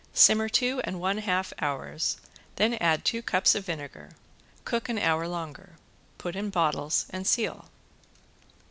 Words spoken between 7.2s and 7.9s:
seal.